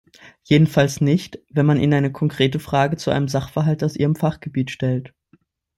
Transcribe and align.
Jedenfalls 0.45 0.99
nicht, 0.99 1.37
wenn 1.51 1.67
man 1.67 1.79
ihnen 1.79 1.93
eine 1.93 2.11
konkrete 2.11 2.57
Frage 2.57 2.97
zu 2.97 3.11
einem 3.11 3.27
Sachverhalt 3.27 3.83
aus 3.83 3.95
ihrem 3.95 4.15
Fachgebiet 4.15 4.71
stellt. 4.71 5.13